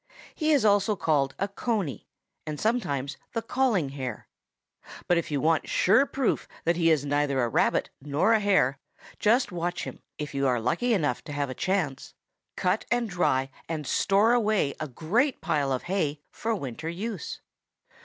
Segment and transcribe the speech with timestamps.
[0.33, 2.07] He is also called a Coney
[2.47, 4.27] and sometimes the Calling Hare.
[5.07, 8.39] But if you want sure enough proof that he is neither a Rabbit nor a
[8.39, 8.79] Hare,
[9.19, 12.15] just watch him, if you are lucky enough to have a chance,
[12.55, 17.39] cut and dry and store away a great pile of hay for winter use.